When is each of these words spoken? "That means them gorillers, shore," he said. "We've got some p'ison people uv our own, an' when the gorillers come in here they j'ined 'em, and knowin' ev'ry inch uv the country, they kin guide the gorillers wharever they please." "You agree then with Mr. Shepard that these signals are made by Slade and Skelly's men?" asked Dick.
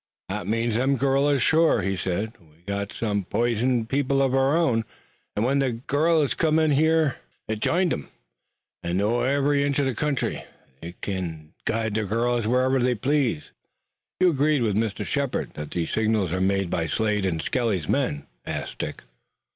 "That 0.29 0.47
means 0.47 0.73
them 0.73 0.95
gorillers, 0.97 1.43
shore," 1.43 1.83
he 1.83 1.95
said. 1.95 2.33
"We've 2.39 2.65
got 2.65 2.91
some 2.91 3.23
p'ison 3.23 3.85
people 3.85 4.17
uv 4.17 4.33
our 4.33 4.57
own, 4.57 4.83
an' 5.35 5.43
when 5.43 5.59
the 5.59 5.73
gorillers 5.73 6.33
come 6.33 6.57
in 6.57 6.71
here 6.71 7.17
they 7.47 7.55
j'ined 7.55 7.93
'em, 7.93 8.07
and 8.81 8.97
knowin' 8.97 9.29
ev'ry 9.29 9.63
inch 9.63 9.77
uv 9.77 9.85
the 9.85 9.93
country, 9.93 10.43
they 10.81 10.95
kin 11.01 11.53
guide 11.65 11.93
the 11.93 12.05
gorillers 12.05 12.47
wharever 12.47 12.79
they 12.79 12.95
please." 12.95 13.51
"You 14.19 14.31
agree 14.31 14.57
then 14.57 14.65
with 14.81 14.95
Mr. 14.95 15.05
Shepard 15.05 15.51
that 15.53 15.69
these 15.69 15.91
signals 15.91 16.31
are 16.31 16.41
made 16.41 16.71
by 16.71 16.87
Slade 16.87 17.23
and 17.23 17.39
Skelly's 17.39 17.87
men?" 17.87 18.25
asked 18.43 18.79
Dick. 18.79 19.03